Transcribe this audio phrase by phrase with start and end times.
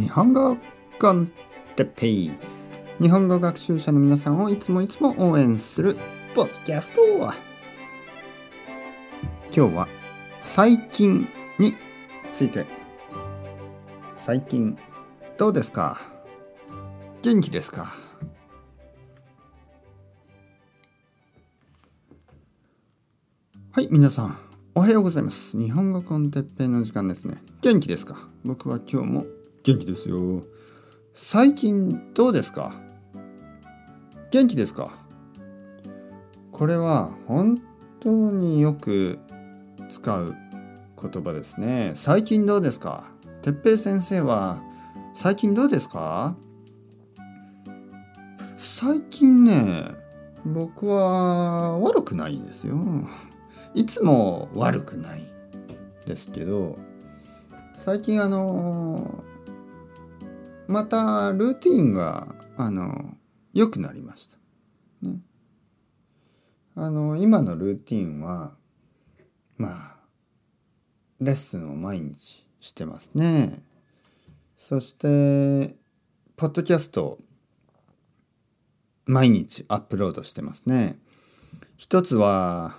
[0.00, 0.56] 日本語
[0.98, 1.30] コン
[1.76, 2.30] テッペイ
[3.02, 5.94] 日本語学習者の皆さんをいつもいつも応援する
[6.34, 7.02] ポッドキャスト
[9.54, 9.88] 今日は
[10.40, 11.28] 最近
[11.58, 11.74] に
[12.32, 12.64] ついて。
[14.16, 14.78] 最近
[15.36, 16.00] どうですか？
[17.20, 17.92] 元気ですか？
[23.72, 24.38] はい皆さん
[24.74, 25.58] おはようございます。
[25.58, 27.42] 日本語コンテッペイの時間ですね。
[27.60, 28.16] 元気ですか？
[28.46, 29.26] 僕は今日も
[29.70, 30.42] 元気ですよ。
[31.14, 32.72] 最近どうですか？
[34.32, 34.90] 元気ですか？
[36.50, 37.62] これは本
[38.00, 39.20] 当によく
[39.88, 40.34] 使う
[41.00, 41.92] 言葉ですね。
[41.94, 43.12] 最近どうですか？
[43.42, 44.60] てっぺい先生は
[45.14, 46.34] 最近どうですか？
[48.56, 49.84] 最近ね
[50.44, 52.74] 僕は悪くないですよ。
[53.74, 55.22] いつも悪くない
[56.06, 56.76] ですけど
[57.76, 59.22] 最近あの
[60.70, 63.16] またルーティンがあの
[63.52, 64.38] 良くなりました。
[65.02, 65.18] ね、
[66.76, 68.54] あの今のルーティンは
[69.56, 69.96] まあ
[71.18, 73.64] レッスンを毎日してますね。
[74.56, 75.74] そして
[76.36, 77.18] ポッドキャスト
[79.06, 81.00] 毎日アップロードしてますね。
[81.78, 82.76] 一つは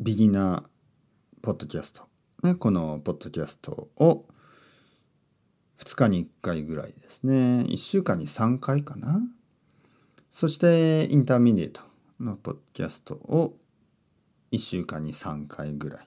[0.00, 2.04] beginner podcast、
[2.42, 4.24] ね、このポッドキャストを
[5.80, 7.64] 2日に1回ぐらいですね。
[7.68, 9.22] 1週間に3回かな。
[10.30, 11.82] そして intermediate
[12.20, 13.56] のポッドキャストを
[14.52, 16.06] 1週間に3回ぐらい。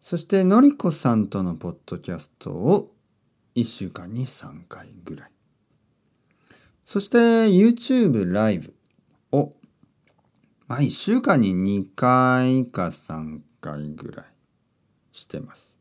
[0.00, 2.94] そしてのりこさんとのポッドキャストを
[3.56, 5.28] 1週間に3回ぐらい。
[6.84, 8.74] そして YouTube ライブ
[9.32, 9.50] を
[10.68, 14.26] まあ1週間に2回か3回ぐらい
[15.12, 15.73] してます。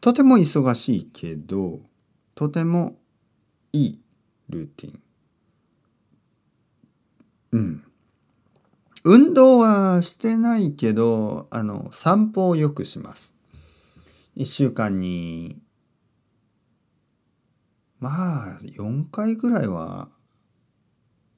[0.00, 1.80] とても忙しいけど、
[2.34, 2.96] とても
[3.72, 4.00] いい
[4.48, 5.00] ルーティン。
[7.52, 7.84] うん。
[9.04, 13.34] 運動はしてないけど、あの、散歩をよくします。
[14.36, 15.58] 1週間に、
[17.98, 20.08] まあ、4回ぐらいは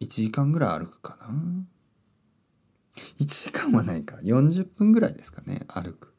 [0.00, 1.28] 1時間ぐらい歩くかな
[3.18, 6.12] 1時間はないか40分ぐらいですかね歩く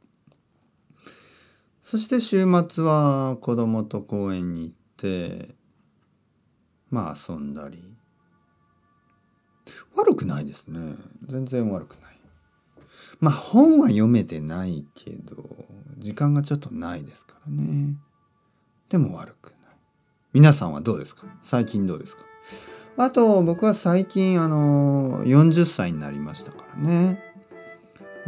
[1.91, 5.55] そして週末は子供と公園に行って
[6.89, 7.83] まあ遊んだり。
[9.97, 10.95] 悪くないですね。
[11.27, 12.17] 全然悪くない。
[13.19, 15.43] まあ本は読めてないけど
[15.97, 17.97] 時間がちょっとないですからね。
[18.87, 19.57] でも悪くない。
[20.31, 21.27] 皆さんはどうですか？
[21.43, 22.23] 最近どうですか？
[22.95, 27.21] あと僕は最近あの40歳になりましたからね。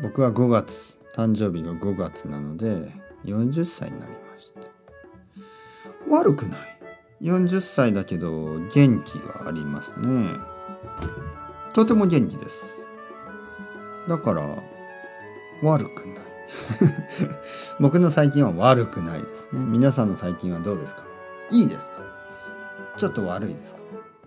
[0.02, 4.62] 僕は5月誕生日が5月なので40歳になりました
[6.10, 6.60] 悪くない。
[7.22, 10.30] 40歳だけど元気がありますね。
[11.74, 12.86] とても元気です。
[14.10, 14.46] だから
[15.64, 16.24] 悪くない。
[17.80, 19.64] 僕の最近は悪くないですね。
[19.66, 21.04] 皆さんの最近はどうですか？
[21.50, 22.02] いいですか？
[22.98, 23.80] ちょっと悪いですか？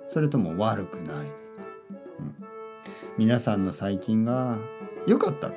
[0.09, 1.63] それとも悪くないですか、
[2.21, 2.35] うん、
[3.19, 4.59] 皆さんの最近が
[5.07, 5.55] 良かったら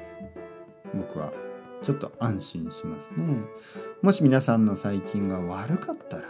[0.94, 1.32] 僕は
[1.82, 3.42] ちょっと安心しますね。
[4.02, 6.28] もし皆さんの最近が悪かったら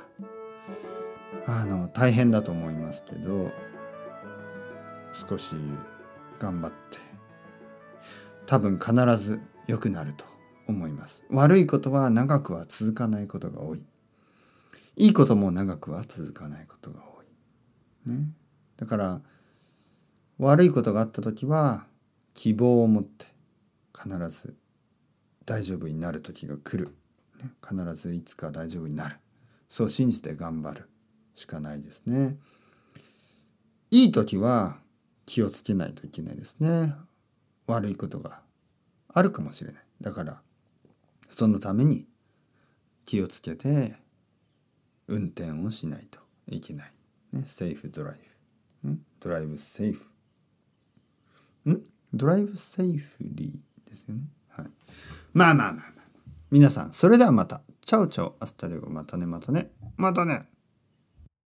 [1.48, 3.52] あの大変だと思いますけど
[5.14, 5.56] 少し
[6.40, 7.00] 頑張って
[8.46, 10.26] 多分必ず良くなると
[10.68, 11.26] 思います。
[11.30, 13.82] 悪いことは長くは続かないことが多い。
[14.96, 18.12] いいことも長くは続かないことが多い。
[18.12, 18.28] ね、
[18.78, 19.22] だから
[20.38, 21.86] 悪いことがあった時は
[22.34, 23.26] 希望を持って
[23.94, 24.56] 必ず
[25.50, 26.96] 大丈夫になる時が来る、
[27.44, 29.16] ね、必ずいつか大丈夫になる
[29.68, 30.90] そう信じて頑張る
[31.34, 32.38] しかないですね
[33.90, 34.78] いい時は
[35.26, 36.94] 気をつけないといけないですね
[37.66, 38.44] 悪いことが
[39.12, 40.42] あるかもしれないだから
[41.30, 42.06] そのために
[43.06, 43.96] 気をつけて
[45.08, 46.92] 運転をしないといけない
[47.32, 48.16] ね、セーフドライ
[48.84, 48.98] ブ。
[49.20, 50.10] ドライブセーフ。
[51.70, 51.84] ん？
[52.14, 54.22] ドライブセーフリーですよね。
[54.50, 54.66] はい。
[55.34, 56.10] まあまあまあまあ。
[56.52, 57.62] 皆さん、それではまた。
[57.86, 59.72] ciao ciao、hasta luego、またね、またね。
[59.98, 60.48] またね。